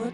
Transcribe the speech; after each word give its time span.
Yo 0.00 0.06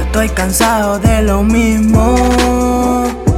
estoy 0.00 0.28
cansado 0.30 0.98
de 0.98 1.22
lo 1.22 1.42
mismo. 1.42 2.16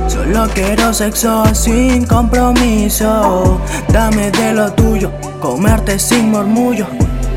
Solo 0.07 0.47
quiero 0.55 0.95
sexo 0.95 1.45
sin 1.55 2.07
compromiso. 2.07 3.61
Dame 3.89 4.31
de 4.31 4.53
lo 4.53 4.73
tuyo, 4.73 5.11
comerte 5.41 5.99
sin 5.99 6.31
murmullo 6.31 6.87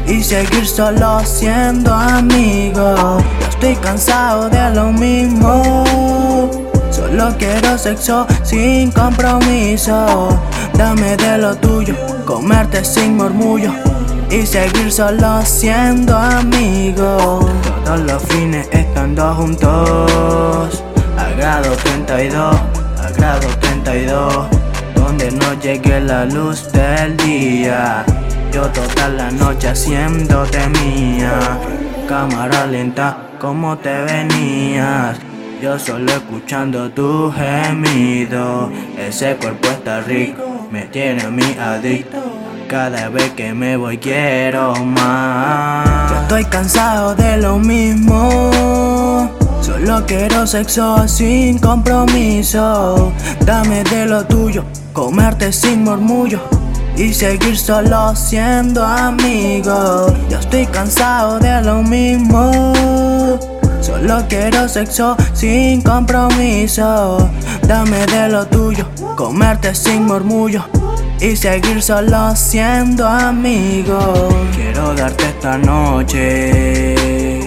y 0.08 0.24
seguir 0.24 0.68
solo 0.68 1.22
siendo 1.26 1.94
amigo. 1.94 3.18
Estoy 3.50 3.76
cansado 3.76 4.50
de 4.50 4.70
lo 4.72 4.92
mismo. 4.92 6.62
Solo 6.92 7.36
quiero 7.38 7.78
sexo 7.78 8.28
sin 8.44 8.92
compromiso. 8.92 10.30
Dame 10.74 11.16
de 11.18 11.38
lo 11.38 11.56
tuyo, 11.56 11.96
comerte 12.26 12.84
sin 12.84 13.18
murmullo 13.18 13.72
y 14.30 14.46
seguir 14.46 14.92
solo 14.92 15.42
siendo 15.44 16.18
amigos. 16.18 17.46
Todos 17.86 18.00
los 18.02 18.24
fines 18.24 18.68
estando 18.72 19.34
juntos. 19.36 20.84
A 21.18 21.30
grado 21.38 21.72
32, 21.76 22.56
a 22.56 23.10
grado 23.16 23.48
32. 23.60 24.48
Donde 24.96 25.32
no 25.32 25.54
llegue 25.62 26.00
la 26.00 26.26
luz 26.26 26.72
del 26.72 27.16
día. 27.18 28.06
Yo 28.54 28.62
toda 28.70 29.10
la 29.10 29.32
noche 29.32 29.70
haciéndote 29.70 30.60
mía. 30.68 31.58
Cámara 32.08 32.68
lenta, 32.68 33.32
como 33.40 33.76
te 33.80 34.04
venías. 34.04 35.18
Yo 35.60 35.80
solo 35.80 36.12
escuchando 36.12 36.92
tu 36.92 37.32
gemido. 37.32 38.72
Ese 38.96 39.38
cuerpo 39.38 39.70
está 39.70 40.02
rico, 40.02 40.68
me 40.70 40.84
tiene 40.84 41.24
a 41.24 41.32
mí 41.32 41.58
adicto. 41.60 42.20
Cada 42.68 43.10
vez 43.10 43.32
que 43.32 43.56
me 43.56 43.76
voy 43.76 43.98
quiero 43.98 44.76
más. 44.86 46.12
Yo 46.12 46.22
estoy 46.22 46.46
cansado 46.46 47.16
de 47.16 47.38
lo 47.38 47.58
mismo. 47.58 49.32
Solo 49.62 50.06
quiero 50.06 50.46
sexo 50.46 51.08
sin 51.08 51.58
compromiso. 51.58 53.12
Dame 53.44 53.84
de 53.86 54.06
lo 54.06 54.24
tuyo, 54.28 54.64
comerte 54.94 55.52
sin 55.52 55.84
murmullo 55.84 56.63
y 56.96 57.14
seguir 57.14 57.58
solo 57.58 58.16
siendo 58.16 58.86
amigos. 58.86 60.14
Yo 60.30 60.40
estoy 60.40 60.66
cansado 60.68 61.40
de 61.40 61.62
lo 61.62 61.82
mismo. 61.82 62.74
Solo 63.82 64.24
quiero 64.30 64.68
sexo 64.70 65.18
sin 65.34 65.82
compromiso. 65.82 67.30
Dame 67.68 68.06
de 68.06 68.30
lo 68.30 68.46
tuyo, 68.46 68.88
comerte 69.16 69.74
sin 69.76 70.06
murmullo 70.06 70.64
y 71.20 71.36
seguir 71.36 71.82
solo 71.82 72.36
siendo 72.36 73.08
amigos. 73.08 74.34
Quiero 74.56 74.94
darte 74.94 75.26
esta 75.26 75.58
noche. 75.58 77.40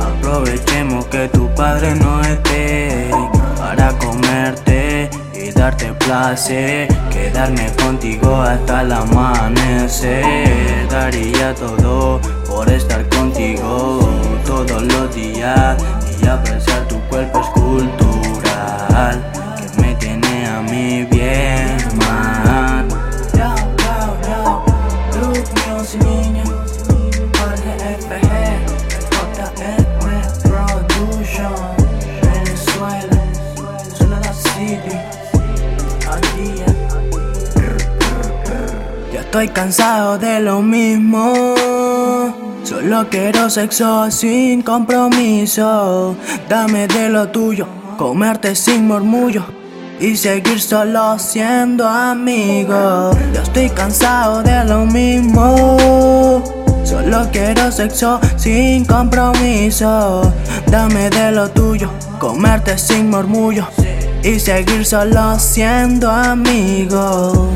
Aprovechemos 0.00 1.06
que 1.06 1.28
tu 1.28 1.48
padre 1.54 1.94
no 1.94 2.20
esté 2.22 3.10
para 3.58 3.96
comerte 3.98 4.95
y 5.46 5.52
darte 5.52 5.92
placer. 5.92 6.88
Quedarme 7.10 7.70
contigo 7.76 8.34
hasta 8.36 8.82
el 8.82 8.92
amanecer. 8.92 10.88
Daría 10.90 11.54
todo 11.54 12.20
por 12.46 12.68
estar 12.68 13.08
contigo 13.08 14.00
todos 14.44 14.82
los 14.82 15.14
días 15.14 15.76
y 16.22 16.26
apreciar 16.26 16.88
tu 16.88 17.00
cuerpo 17.08 17.40
escultural 17.40 19.22
que 19.56 19.82
me 19.82 19.94
tiene 19.94 20.46
a 20.46 20.60
mí 20.62 21.04
bien 21.10 21.76
mal. 21.98 22.88
Yo, 31.36 31.85
estoy 39.36 39.48
cansado 39.48 40.16
de 40.16 40.40
lo 40.40 40.62
mismo. 40.62 41.44
Solo 42.62 43.06
quiero 43.10 43.50
sexo 43.50 44.10
sin 44.10 44.62
compromiso. 44.62 46.16
Dame 46.48 46.88
de 46.88 47.10
lo 47.10 47.28
tuyo, 47.28 47.66
comerte 47.98 48.56
sin 48.56 48.86
murmullo 48.86 49.44
y 50.00 50.16
seguir 50.16 50.58
solo 50.58 51.18
siendo 51.18 51.86
amigos. 51.86 53.14
Yo 53.34 53.42
estoy 53.42 53.68
cansado 53.68 54.42
de 54.42 54.64
lo 54.64 54.86
mismo. 54.86 56.42
Solo 56.82 57.28
quiero 57.30 57.70
sexo 57.70 58.18
sin 58.36 58.86
compromiso. 58.86 60.32
Dame 60.68 61.10
de 61.10 61.32
lo 61.32 61.50
tuyo, 61.50 61.90
comerte 62.18 62.78
sin 62.78 63.10
murmullo 63.10 63.66
y 64.22 64.40
seguir 64.40 64.86
solo 64.86 65.38
siendo 65.38 66.10
amigos. 66.10 67.50